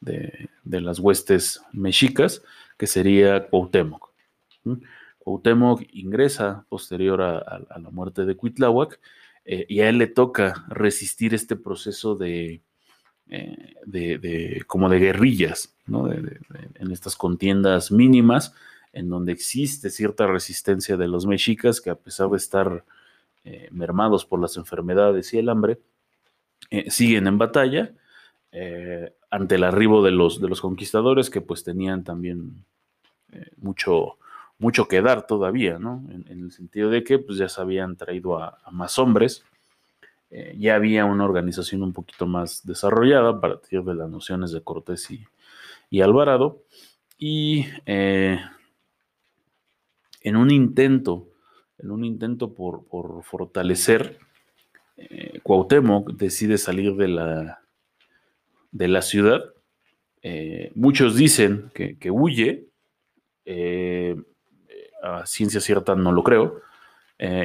de, 0.00 0.80
las 0.80 0.98
huestes 0.98 1.62
mexicas, 1.72 2.42
que 2.78 2.86
sería 2.86 3.48
Cuauhtémoc. 3.48 4.14
Cuauhtémoc 5.18 5.82
ingresa 5.92 6.64
posterior 6.70 7.20
a, 7.20 7.78
la 7.78 7.90
muerte 7.90 8.24
de 8.24 8.34
Cuitláhuac 8.34 8.98
eh, 9.44 9.66
y 9.68 9.80
a 9.80 9.88
él 9.88 9.98
le 9.98 10.06
toca 10.06 10.64
resistir 10.68 11.34
este 11.34 11.56
proceso 11.56 12.14
de, 12.16 12.62
de, 13.26 14.62
como 14.66 14.88
de 14.88 14.98
guerrillas, 14.98 15.74
en 15.86 16.90
estas 16.90 17.16
contiendas 17.16 17.90
mínimas 17.90 18.54
en 18.92 19.08
donde 19.08 19.32
existe 19.32 19.90
cierta 19.90 20.26
resistencia 20.26 20.96
de 20.96 21.08
los 21.08 21.26
mexicas 21.26 21.80
que 21.80 21.90
a 21.90 21.94
pesar 21.94 22.28
de 22.30 22.36
estar 22.36 22.84
eh, 23.44 23.68
mermados 23.70 24.24
por 24.24 24.40
las 24.40 24.56
enfermedades 24.56 25.32
y 25.32 25.38
el 25.38 25.48
hambre, 25.48 25.78
eh, 26.70 26.90
siguen 26.90 27.26
en 27.26 27.38
batalla 27.38 27.92
eh, 28.52 29.14
ante 29.30 29.54
el 29.54 29.64
arribo 29.64 30.02
de 30.02 30.10
los, 30.10 30.40
de 30.40 30.48
los 30.48 30.60
conquistadores 30.60 31.30
que 31.30 31.40
pues 31.40 31.64
tenían 31.64 32.04
también 32.04 32.64
mucho, 33.58 34.18
mucho 34.60 34.86
que 34.86 35.02
dar 35.02 35.26
todavía, 35.26 35.78
¿no? 35.78 36.04
En, 36.10 36.24
el 36.28 36.52
sentido 36.52 36.90
de 36.90 37.02
que 37.02 37.18
pues 37.18 37.38
ya 37.38 37.48
se 37.48 37.60
habían 37.60 37.96
traído 37.96 38.38
a, 38.38 38.58
más 38.70 38.98
hombres, 38.98 39.44
ya 40.56 40.76
había 40.76 41.06
una 41.06 41.24
organización 41.24 41.82
un 41.82 41.92
poquito 41.92 42.24
más 42.24 42.64
desarrollada 42.64 43.30
a 43.30 43.40
partir 43.40 43.82
de 43.82 43.96
las 43.96 44.08
nociones 44.08 44.52
de 44.52 44.62
Cortés 44.62 45.10
y, 45.10 45.24
y 45.90 46.02
Alvarado, 46.02 46.62
y 47.18 47.66
en 50.22 50.36
un 50.36 50.50
intento, 50.50 51.28
en 51.78 51.90
un 51.90 52.04
intento 52.04 52.54
por, 52.54 52.84
fortalecer, 53.24 54.18
eh, 54.96 55.40
Cuauhtémoc 55.42 56.12
decide 56.12 56.58
salir 56.58 56.94
de 56.96 57.08
la, 57.08 57.62
de 58.70 58.88
la 58.88 59.02
ciudad. 59.02 59.42
Eh, 60.22 60.72
muchos 60.74 61.16
dicen 61.16 61.70
que, 61.74 62.10
huye, 62.10 62.68
eh, 63.46 64.16
a 65.02 65.26
ciencia 65.26 65.60
cierta 65.60 65.94
no 65.94 66.12
lo 66.12 66.22
creo, 66.22 66.60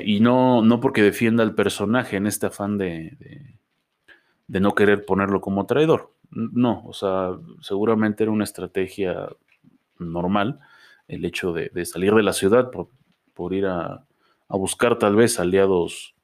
y 0.05 0.21
no, 0.21 0.61
no 0.61 0.79
porque 0.79 1.01
defienda 1.01 1.43
al 1.43 1.53
personaje 1.53 2.15
en 2.15 2.27
este 2.27 2.45
afán 2.45 2.77
de, 2.77 3.57
de, 4.47 4.59
no 4.61 4.73
querer 4.73 5.05
ponerlo 5.05 5.41
como 5.41 5.65
traidor. 5.65 6.13
No, 6.31 6.81
o 6.85 6.93
sea, 6.93 7.31
seguramente 7.59 8.23
era 8.23 8.31
una 8.31 8.45
estrategia 8.45 9.27
normal 9.99 10.61
el 11.07 11.25
hecho 11.25 11.53
de, 11.53 11.85
salir 11.85 12.13
de 12.13 12.23
la 12.23 12.33
ciudad 12.33 12.71
por, 12.71 13.53
ir 13.53 13.65
a, 13.65 14.05
buscar 14.49 14.97
tal 14.97 15.15
vez 15.15 15.39
aliados, 15.39 16.15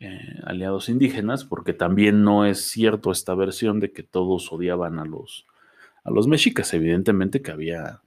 eh, 0.00 0.40
aliados 0.44 0.88
indígenas, 0.88 1.44
porque 1.44 1.72
también 1.72 2.22
no 2.22 2.46
es 2.46 2.70
cierto 2.70 3.10
esta 3.10 3.34
versión 3.34 3.80
de 3.80 3.92
que 3.92 4.02
todos 4.02 4.52
odiaban 4.52 4.98
a 4.98 5.04
los, 5.04 5.46
a 6.04 6.10
los 6.10 6.26
mexicas. 6.26 6.72
Evidentemente 6.74 7.42
que 7.42 7.50
había, 7.50 8.02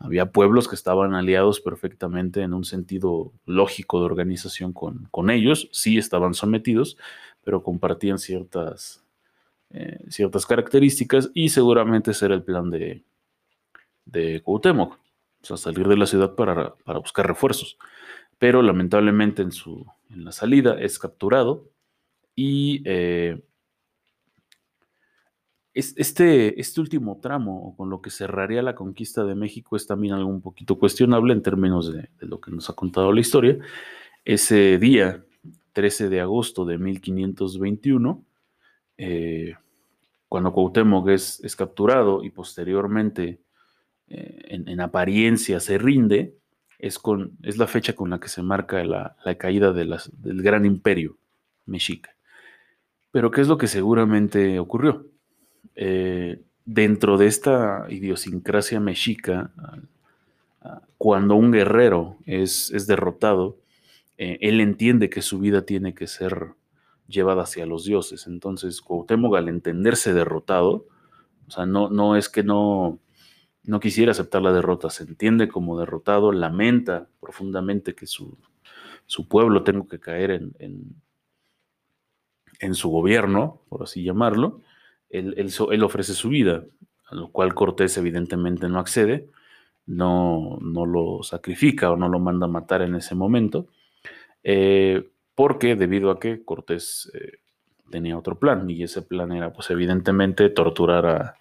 Había 0.00 0.30
pueblos 0.30 0.68
que 0.68 0.76
estaban 0.76 1.14
aliados 1.14 1.60
perfectamente 1.60 2.42
en 2.42 2.54
un 2.54 2.64
sentido 2.64 3.32
lógico 3.46 3.98
de 3.98 4.06
organización 4.06 4.72
con, 4.72 5.08
con 5.10 5.28
ellos, 5.30 5.68
sí 5.72 5.98
estaban 5.98 6.34
sometidos, 6.34 6.96
pero 7.42 7.64
compartían 7.64 8.18
ciertas, 8.18 9.02
eh, 9.70 9.98
ciertas 10.08 10.46
características 10.46 11.30
y 11.34 11.48
seguramente 11.48 12.12
ese 12.12 12.26
era 12.26 12.36
el 12.36 12.44
plan 12.44 12.70
de, 12.70 13.02
de 14.04 14.40
Cuauhtémoc, 14.42 14.94
o 14.94 15.44
sea, 15.44 15.56
salir 15.56 15.88
de 15.88 15.96
la 15.96 16.06
ciudad 16.06 16.34
para, 16.34 16.74
para 16.76 17.00
buscar 17.00 17.26
refuerzos. 17.26 17.76
Pero 18.38 18.62
lamentablemente 18.62 19.42
en, 19.42 19.50
su, 19.50 19.84
en 20.10 20.24
la 20.24 20.32
salida 20.32 20.76
es 20.80 20.98
capturado 21.00 21.68
y 22.36 22.82
eh, 22.84 23.42
este, 25.74 26.60
este 26.60 26.80
último 26.80 27.18
tramo, 27.20 27.74
con 27.76 27.90
lo 27.90 28.00
que 28.00 28.10
cerraría 28.10 28.62
la 28.62 28.74
conquista 28.74 29.24
de 29.24 29.34
México, 29.34 29.76
es 29.76 29.86
también 29.86 30.14
algo 30.14 30.28
un 30.28 30.40
poquito 30.40 30.78
cuestionable 30.78 31.32
en 31.32 31.42
términos 31.42 31.92
de, 31.92 32.08
lo 32.20 32.40
que 32.40 32.50
nos 32.50 32.68
ha 32.70 32.74
contado 32.74 33.12
la 33.12 33.20
historia. 33.20 33.58
Ese 34.24 34.78
día, 34.78 35.24
13 35.72 36.08
de 36.08 36.20
agosto 36.20 36.64
de 36.64 36.78
1521, 36.78 38.24
eh, 38.96 39.54
cuando 40.28 40.52
Cuauhtémoc 40.52 41.08
es, 41.08 41.56
capturado 41.56 42.24
y 42.24 42.30
posteriormente 42.30 43.40
eh, 44.08 44.62
en, 44.66 44.80
apariencia 44.80 45.60
se 45.60 45.78
rinde, 45.78 46.34
es, 46.78 46.98
con, 46.98 47.36
es 47.42 47.56
la 47.56 47.66
fecha 47.66 47.94
con 47.94 48.10
la 48.10 48.20
que 48.20 48.28
se 48.28 48.42
marca 48.42 48.84
la, 48.84 49.16
caída 49.38 49.72
de 49.72 49.98
del 50.12 50.42
gran 50.42 50.64
imperio 50.64 51.16
mexica. 51.66 52.10
Pero 53.10 53.30
¿qué 53.30 53.40
es 53.40 53.48
lo 53.48 53.58
que 53.58 53.66
seguramente 53.66 54.58
ocurrió? 54.58 55.06
Eh, 55.74 56.40
dentro 56.64 57.16
de 57.16 57.26
esta 57.26 57.86
idiosincrasia 57.88 58.80
mexica, 58.80 59.50
cuando 60.98 61.36
un 61.36 61.52
guerrero 61.52 62.16
es, 62.26 62.70
es 62.72 62.86
derrotado, 62.86 63.56
eh, 64.18 64.38
él 64.40 64.60
entiende 64.60 65.08
que 65.08 65.22
su 65.22 65.38
vida 65.38 65.62
tiene 65.62 65.94
que 65.94 66.08
ser 66.08 66.54
llevada 67.06 67.44
hacia 67.44 67.66
los 67.66 67.84
dioses. 67.84 68.26
Entonces, 68.26 68.80
Cuauhtémoc 68.82 69.36
al 69.36 69.48
entenderse 69.48 70.12
derrotado, 70.12 70.86
o 71.46 71.50
sea, 71.50 71.64
no, 71.66 71.88
no 71.88 72.16
es 72.16 72.28
que 72.28 72.42
no, 72.42 72.98
no 73.62 73.80
quisiera 73.80 74.10
aceptar 74.10 74.42
la 74.42 74.52
derrota, 74.52 74.90
se 74.90 75.04
entiende 75.04 75.48
como 75.48 75.78
derrotado, 75.78 76.32
lamenta 76.32 77.08
profundamente 77.20 77.94
que 77.94 78.06
su, 78.06 78.36
su 79.06 79.28
pueblo 79.28 79.62
tenga 79.62 79.86
que 79.88 80.00
caer 80.00 80.32
en, 80.32 80.52
en, 80.58 80.96
en, 82.58 82.74
su 82.74 82.90
gobierno, 82.90 83.62
por 83.68 83.84
así 83.84 84.02
llamarlo, 84.02 84.60
él, 85.10 85.82
ofrece 85.82 86.14
su 86.14 86.28
vida, 86.28 86.64
a 87.06 87.14
lo 87.14 87.30
cual 87.30 87.54
Cortés 87.54 87.96
evidentemente 87.96 88.68
no 88.68 88.78
accede, 88.78 89.28
no, 89.86 90.58
no 90.60 90.86
lo 90.86 91.22
sacrifica 91.22 91.90
o 91.90 91.96
no 91.96 92.08
lo 92.08 92.18
manda 92.18 92.46
a 92.46 92.50
matar 92.50 92.82
en 92.82 92.94
ese 92.94 93.14
momento, 93.14 93.68
eh, 94.42 95.08
porque 95.34 95.76
debido 95.76 96.10
a 96.10 96.20
que 96.20 96.44
Cortés 96.44 97.10
eh, 97.14 97.38
tenía 97.90 98.18
otro 98.18 98.38
plan 98.38 98.68
y 98.68 98.82
ese 98.82 99.02
plan 99.02 99.32
era 99.32 99.52
pues 99.52 99.70
evidentemente 99.70 100.50
torturar 100.50 101.06
a, 101.06 101.34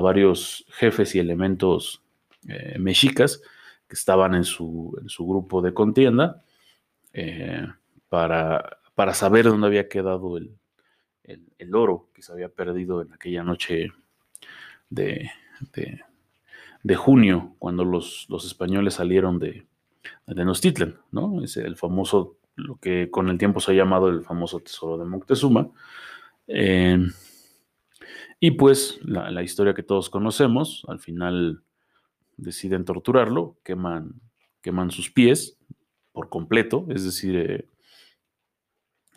varios 0.00 0.64
jefes 0.70 1.14
y 1.14 1.18
elementos 1.18 2.00
eh, 2.48 2.78
mexicas 2.78 3.42
que 3.86 3.94
estaban 3.94 4.34
en 4.34 4.44
su, 4.44 4.96
en 4.98 5.10
su 5.10 5.26
grupo 5.26 5.60
de 5.60 5.74
contienda 5.74 6.42
para, 8.08 8.78
para 8.94 9.12
saber 9.12 9.44
dónde 9.44 9.66
había 9.66 9.88
quedado 9.90 10.38
el, 10.38 10.56
el, 11.28 11.74
oro 11.74 12.08
que 12.14 12.22
se 12.22 12.32
había 12.32 12.48
perdido 12.48 13.02
en 13.02 13.12
aquella 13.12 13.42
noche 13.42 13.92
de, 14.90 15.30
de, 16.82 16.96
junio, 16.96 17.54
cuando 17.58 17.84
los, 17.84 18.26
los, 18.28 18.46
españoles 18.46 18.94
salieron 18.94 19.38
de, 19.38 19.66
de 20.26 20.34
Tenochtitlan, 20.34 20.98
¿no? 21.12 21.42
Es 21.42 21.56
el 21.58 21.76
famoso, 21.76 22.36
lo 22.56 22.76
que 22.76 23.10
con 23.10 23.28
el 23.28 23.38
tiempo 23.38 23.60
se 23.60 23.72
ha 23.72 23.74
llamado 23.74 24.08
el 24.08 24.22
famoso 24.22 24.60
tesoro 24.60 24.96
de 24.96 25.04
Moctezuma. 25.04 25.70
Em, 26.46 27.12
y 28.40 28.52
pues 28.52 28.98
la, 29.02 29.30
la, 29.30 29.42
historia 29.42 29.74
que 29.74 29.82
todos 29.82 30.08
conocemos, 30.08 30.84
al 30.88 31.00
final 31.00 31.62
deciden 32.36 32.84
torturarlo, 32.84 33.56
queman, 33.64 34.14
queman 34.62 34.90
sus 34.90 35.10
pies 35.10 35.58
por 36.12 36.30
completo, 36.30 36.86
es 36.88 37.04
decir, 37.04 37.36
eh, 37.36 37.68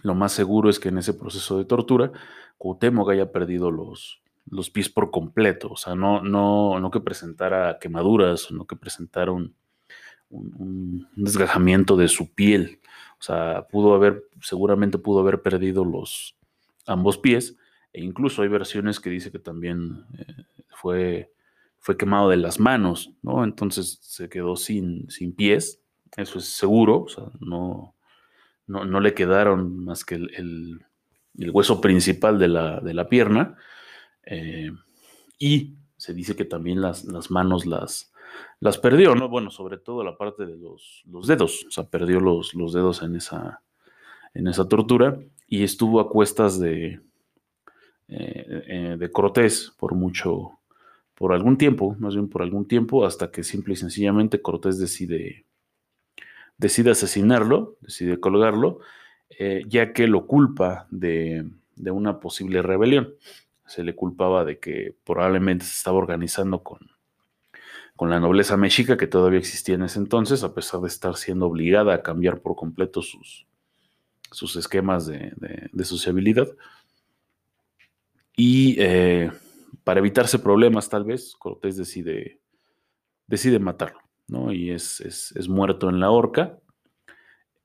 lo 0.04 0.16
más 0.16 0.32
seguro 0.32 0.70
es 0.70 0.80
que 0.80 0.90
en 0.90 0.98
ese 0.98 1.14
proceso 1.14 1.58
de 1.58 1.66
tortura, 1.66 2.12
Cuauhtémoc 2.58 3.10
haya 3.10 3.32
perdido 3.32 3.72
los, 3.72 4.22
los 4.50 4.70
pies 4.70 4.90
por 4.90 5.12
completo. 5.12 5.72
O 5.72 5.78
sea, 5.78 5.96
no, 5.96 6.22
no, 6.22 6.80
no 6.80 6.92
que 6.92 7.00
presentara 7.00 7.80
quemaduras, 7.80 8.52
no 8.52 8.66
que 8.66 8.76
presentara 8.76 9.32
un, 9.32 9.56
desgajamiento 11.16 11.98
de 11.98 12.08
su 12.08 12.34
piel. 12.34 12.80
O 13.20 13.24
sea, 13.24 13.68
pudo 13.70 13.94
haber, 13.94 14.24
seguramente 14.42 14.98
pudo 14.98 15.20
haber 15.20 15.42
perdido 15.42 15.84
los 15.84 16.38
ambos 16.86 17.18
pies. 17.18 17.58
E 17.94 18.02
incluso 18.02 18.42
hay 18.42 18.48
versiones 18.48 19.00
que 19.00 19.10
dice 19.10 19.32
que 19.32 19.40
también 19.40 20.06
eh, 20.18 20.46
fue, 20.70 21.34
fue 21.80 21.98
quemado 21.98 22.30
de 22.30 22.38
las 22.38 22.60
manos, 22.60 23.12
¿no? 23.22 23.44
Entonces 23.44 24.00
se 24.02 24.30
quedó 24.30 24.56
sin, 24.56 25.10
sin 25.10 25.34
pies. 25.34 25.82
Eso 26.16 26.40
es 26.40 26.46
seguro. 26.46 27.04
O 27.04 27.10
sea, 27.10 27.26
no, 27.40 27.94
no, 28.72 29.00
le 29.00 29.14
quedaron 29.14 29.84
más 29.84 30.06
que 30.06 30.16
el, 30.16 30.80
hueso 31.36 31.82
principal 31.82 32.40
de 32.40 32.48
la, 32.48 33.08
pierna. 33.10 33.58
Eh, 34.24 34.72
y 35.38 35.76
se 35.98 36.14
dice 36.14 36.36
que 36.36 36.46
también 36.46 36.82
las, 36.82 37.06
manos 37.30 37.66
las, 37.66 38.14
las, 38.60 38.78
perdió, 38.78 39.16
¿no? 39.16 39.30
Bueno, 39.30 39.52
sobre 39.52 39.78
todo 39.78 40.04
la 40.04 40.18
parte 40.18 40.46
de 40.46 40.58
los, 40.58 41.04
dedos, 41.28 41.66
o 41.68 41.72
sea, 41.72 41.84
perdió 41.84 42.20
los, 42.20 42.54
los, 42.54 42.74
dedos 42.74 43.04
en 43.04 43.16
esa, 43.16 43.62
en 44.34 44.48
esa 44.48 44.68
tortura 44.68 45.20
y 45.48 45.64
estuvo 45.64 46.00
a 46.00 46.10
cuestas 46.10 46.60
de, 46.60 47.02
eh, 48.08 48.64
eh, 48.68 48.96
de 49.00 49.12
Cortés 49.12 49.74
por 49.78 49.96
mucho, 49.96 50.60
por 51.16 51.34
algún 51.34 51.58
tiempo, 51.58 51.96
más 52.00 52.14
bien 52.14 52.30
por 52.30 52.42
algún 52.42 52.68
tiempo, 52.68 53.06
hasta 53.06 53.32
que 53.32 53.44
simple 53.44 53.74
y 53.74 53.78
sencillamente 53.78 54.42
Cortés 54.42 54.80
decide 54.80 55.46
decide 56.62 56.92
asesinarlo, 56.92 57.76
decide 57.82 58.20
colgarlo, 58.20 58.80
eh, 59.32 59.64
ya 59.68 59.94
que 59.94 60.06
lo 60.06 60.28
culpa 60.28 60.88
de, 60.92 61.44
una 61.76 62.20
posible 62.20 62.62
rebelión. 62.62 63.16
Se 63.66 63.84
le 63.84 63.96
culpaba 63.96 64.46
de 64.46 64.60
que 64.60 64.96
probablemente 65.04 65.66
se 65.66 65.74
estaba 65.74 65.98
organizando 65.98 66.62
con, 66.62 66.92
con 67.96 68.12
la 68.12 68.20
nobleza 68.20 68.58
mexica 68.58 68.96
que 68.96 69.08
todavía 69.08 69.40
existía 69.40 69.74
en 69.74 69.84
ese 69.84 69.98
entonces, 69.98 70.44
a 70.44 70.54
pesar 70.54 70.82
de 70.82 70.88
estar 70.88 71.16
siendo 71.16 71.48
obligada 71.48 71.96
a 71.96 72.04
cambiar 72.04 72.42
por 72.42 72.56
completo 72.56 73.02
sus, 73.02 73.48
sus 74.32 74.56
esquemas 74.56 75.08
de, 75.08 75.34
sociabilidad. 75.84 76.48
Y 78.38 78.76
eh, 78.78 79.32
para 79.84 80.00
evitarse 80.00 80.38
problemas, 80.38 80.90
tal 80.90 81.06
vez, 81.06 81.34
Cortés 81.40 81.76
decide, 81.76 82.40
decide 83.26 83.58
matarlo. 83.58 84.01
Y 84.52 84.72
es, 84.72 85.50
muerto 85.50 85.90
en 85.90 86.00
la 86.00 86.12
horca. 86.12 86.58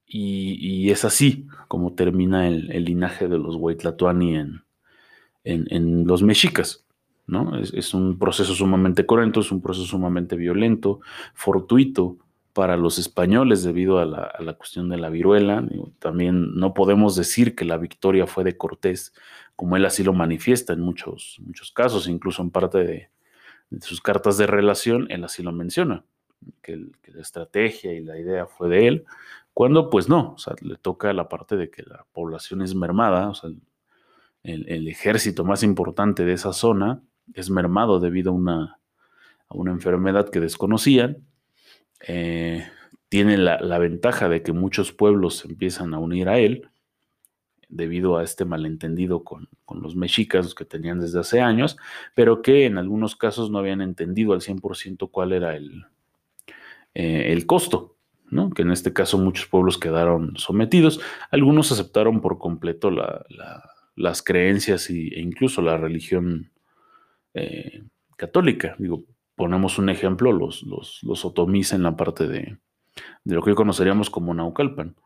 Y, 0.06 0.90
es 0.90 1.04
así 1.04 1.46
como 1.68 1.94
termina 1.94 2.48
el, 2.48 2.84
linaje 2.84 3.28
de 3.28 3.38
los 3.38 3.56
Huaytlatuani 3.56 4.36
en, 4.36 4.62
en, 5.44 6.06
los 6.06 6.22
mexicas. 6.22 6.84
¿no? 7.26 7.58
Es, 7.58 7.94
un 7.94 8.18
proceso 8.18 8.54
sumamente 8.54 9.06
cruento, 9.06 9.40
es 9.40 9.52
un 9.52 9.60
proceso 9.60 9.86
sumamente 9.86 10.36
violento, 10.36 11.00
fortuito 11.34 12.18
para 12.52 12.76
los 12.76 12.98
españoles 12.98 13.62
debido 13.62 13.98
a 13.98 14.06
la, 14.06 14.54
cuestión 14.54 14.88
de 14.88 14.96
la 14.96 15.10
viruela. 15.10 15.64
También 15.98 16.54
no 16.54 16.74
podemos 16.74 17.14
decir 17.14 17.54
que 17.54 17.64
la 17.64 17.78
victoria 17.78 18.26
fue 18.26 18.44
de 18.44 18.56
Cortés, 18.56 19.12
como 19.54 19.76
él 19.76 19.84
así 19.84 20.02
lo 20.02 20.12
manifiesta 20.12 20.72
en 20.72 20.80
muchos, 20.80 21.38
muchos 21.44 21.70
casos, 21.72 22.08
incluso 22.08 22.42
en 22.42 22.50
parte 22.50 22.78
de 22.78 23.10
sus 23.80 24.00
cartas 24.00 24.38
de 24.38 24.46
relación, 24.46 25.06
él 25.10 25.24
así 25.24 25.42
lo 25.42 25.52
menciona 25.52 26.04
que, 26.62 26.76
la 26.76 27.22
estrategia 27.22 27.92
y 27.92 28.00
la 28.00 28.18
idea 28.18 28.46
fue 28.46 28.68
de 28.68 28.88
él, 28.88 29.04
cuando 29.54 29.88
pues 29.88 30.08
no, 30.08 30.34
o 30.34 30.38
sea, 30.38 30.54
le 30.60 30.76
toca 30.76 31.12
la 31.12 31.28
parte 31.28 31.56
de 31.56 31.70
que 31.70 31.82
la 31.82 32.04
población 32.12 32.62
es 32.62 32.74
mermada, 32.74 33.28
o 33.30 33.34
sea, 33.34 33.50
el, 34.42 34.88
ejército 34.88 35.44
más 35.44 35.62
importante 35.62 36.24
de 36.24 36.34
esa 36.34 36.52
zona 36.52 37.02
es 37.34 37.50
mermado 37.50 37.98
debido 37.98 38.30
a 38.30 38.34
una, 38.34 38.78
a 39.48 39.54
una 39.56 39.72
enfermedad 39.72 40.28
que 40.28 40.40
desconocían. 40.40 41.26
Eh, 42.06 42.64
tiene 43.08 43.38
la, 43.38 43.78
ventaja 43.78 44.28
de 44.28 44.42
que 44.42 44.52
muchos 44.52 44.92
pueblos 44.92 45.38
se 45.38 45.48
empiezan 45.48 45.94
a 45.94 45.98
unir 45.98 46.28
a 46.28 46.38
él 46.38 46.68
debido 47.68 48.18
a 48.18 48.22
este 48.22 48.44
malentendido 48.44 49.24
con, 49.24 49.48
con, 49.64 49.82
los 49.82 49.96
mexicas 49.96 50.54
que 50.54 50.64
tenían 50.64 51.00
desde 51.00 51.18
hace 51.20 51.40
años, 51.40 51.76
pero 52.14 52.42
que 52.42 52.66
en 52.66 52.78
algunos 52.78 53.16
casos 53.16 53.50
no 53.50 53.58
habían 53.58 53.80
entendido 53.80 54.32
al 54.32 54.40
100% 54.40 55.10
cuál 55.10 55.32
era 55.32 55.56
el, 55.56 55.86
eh, 56.98 57.30
el 57.30 57.44
costo, 57.44 57.98
¿no? 58.30 58.48
que 58.48 58.62
en 58.62 58.70
este 58.70 58.94
caso 58.94 59.18
muchos 59.18 59.44
pueblos 59.48 59.76
quedaron 59.76 60.34
sometidos, 60.38 60.98
algunos 61.30 61.70
aceptaron 61.70 62.22
por 62.22 62.38
completo 62.38 62.90
las 63.94 64.22
creencias 64.22 64.88
e 64.88 65.20
incluso 65.20 65.60
la 65.60 65.76
religión 65.76 66.50
eh, 67.34 67.82
católica. 68.16 68.76
Digo, 68.78 69.04
ponemos 69.34 69.78
un 69.78 69.90
ejemplo, 69.90 70.32
los, 70.32 70.62
los, 70.62 71.24
otomís 71.26 71.74
en 71.74 71.82
la 71.82 71.98
parte 71.98 72.26
de, 72.26 72.56
lo 73.26 73.42
que 73.42 73.50
hoy 73.50 73.56
conoceríamos 73.56 74.08
como 74.08 74.32
Naucalpan. 74.32 74.96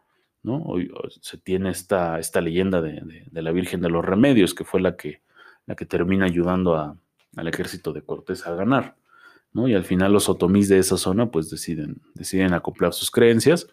Hoy 0.44 0.92
se 1.20 1.38
tiene 1.38 1.70
esta, 1.70 2.20
esta 2.20 2.40
leyenda 2.40 2.80
de, 2.80 3.02
la 3.32 3.50
Virgen 3.50 3.80
de 3.80 3.90
los 3.90 4.04
Remedios, 4.04 4.54
que 4.54 4.62
fue 4.62 4.80
la 4.80 4.96
que, 4.96 5.22
la 5.66 5.74
que 5.74 5.86
termina 5.86 6.26
ayudando 6.26 6.96
al 7.36 7.48
ejército 7.48 7.92
de 7.92 8.02
Cortés 8.02 8.46
a 8.46 8.54
ganar. 8.54 8.94
Y 9.54 9.74
al 9.74 9.84
final 9.84 10.12
los 10.12 10.28
otomís 10.28 10.68
de 10.68 10.78
esa 10.78 10.96
zona 10.96 11.30
pues 11.30 11.50
deciden, 11.50 12.00
deciden 12.14 12.54
acoplar 12.54 12.92
sus 12.92 13.10
creencias, 13.10 13.66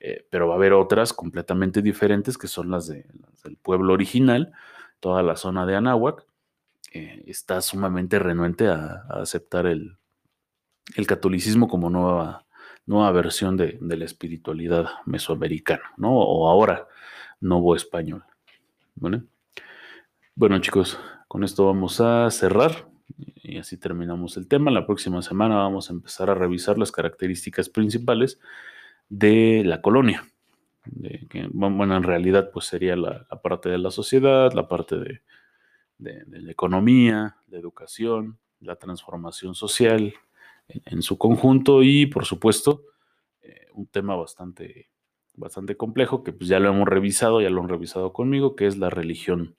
eh, 0.00 0.26
pero 0.30 0.48
va 0.48 0.54
a 0.54 0.56
haber 0.56 0.72
otras 0.72 1.12
completamente 1.12 1.80
diferentes 1.80 2.36
que 2.36 2.48
son 2.48 2.70
las, 2.70 2.88
de, 2.88 3.06
del 3.44 3.56
pueblo 3.56 3.92
original, 3.92 4.52
toda 4.98 5.22
la 5.22 5.36
zona 5.36 5.64
de 5.64 5.76
Anáhuac, 5.76 6.24
eh, 6.92 7.22
está 7.26 7.60
sumamente 7.60 8.18
renuente 8.18 8.68
a, 8.68 9.04
aceptar 9.10 9.66
el, 9.66 9.96
catolicismo 11.06 11.68
como 11.68 11.88
nueva, 11.88 12.44
nueva 12.84 13.12
versión 13.12 13.56
de, 13.56 13.78
la 13.80 14.04
espiritualidad 14.04 14.86
mesoamericana, 15.06 15.92
¿no? 15.96 16.18
O 16.18 16.48
ahora, 16.48 16.88
nuevo 17.40 17.76
español. 17.76 18.24
Bueno, 20.34 20.58
chicos, 20.60 20.98
con 21.28 21.44
esto 21.44 21.66
vamos 21.66 22.00
a 22.00 22.30
cerrar 22.30 22.91
y 23.42 23.58
así 23.58 23.76
terminamos 23.76 24.36
el 24.36 24.48
tema. 24.48 24.70
La 24.70 24.86
próxima 24.86 25.20
semana 25.22 25.56
vamos 25.56 25.90
a 25.90 25.92
empezar 25.92 26.30
a 26.30 26.34
revisar 26.34 26.78
las 26.78 26.92
características 26.92 27.68
principales 27.68 28.38
de 29.08 29.62
la 29.64 29.82
colonia. 29.82 30.24
bueno, 31.52 31.96
en 31.96 32.02
realidad 32.02 32.50
pues 32.52 32.66
sería 32.66 32.96
la, 32.96 33.26
parte 33.42 33.68
de 33.68 33.78
la 33.78 33.90
sociedad, 33.90 34.52
la 34.52 34.68
parte 34.68 34.96
de, 34.96 35.20
la 35.98 36.50
economía, 36.50 37.36
la 37.48 37.58
educación, 37.58 38.38
la 38.60 38.76
transformación 38.76 39.54
social 39.54 40.14
en, 40.68 41.02
su 41.02 41.18
conjunto 41.18 41.82
y 41.82 42.06
por 42.06 42.24
supuesto 42.24 42.82
eh, 43.42 43.66
un 43.74 43.86
tema 43.86 44.16
bastante, 44.16 44.88
bastante 45.34 45.76
complejo 45.76 46.24
que 46.24 46.32
pues 46.32 46.48
ya 46.48 46.58
lo 46.58 46.70
hemos 46.70 46.88
revisado, 46.88 47.40
ya 47.40 47.50
lo 47.50 47.60
han 47.60 47.68
revisado 47.68 48.12
conmigo, 48.12 48.56
que 48.56 48.66
es 48.66 48.78
la 48.78 48.90
religión 48.90 49.56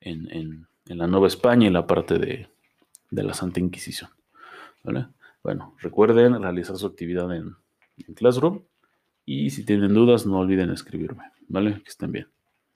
en 0.00 0.66
la 0.86 1.06
Nueva 1.06 1.26
España 1.26 1.66
y 1.68 1.70
la 1.70 1.86
parte 1.86 2.18
de, 2.18 2.48
de 3.10 3.22
la 3.22 3.34
Santa 3.34 3.60
Inquisición. 3.60 4.10
Bueno, 5.42 5.74
recuerden 5.78 6.40
realizar 6.40 6.76
su 6.76 6.86
actividad 6.86 7.34
en, 7.34 7.56
en 7.96 8.14
Classroom 8.14 8.62
y 9.24 9.50
si 9.50 9.64
tienen 9.64 9.94
dudas 9.94 10.26
no 10.26 10.38
olviden 10.38 10.70
escribirme. 10.70 11.24
¿Vale? 11.48 11.82
Que 11.82 11.88
estén 11.88 12.12
bien. 12.12 12.28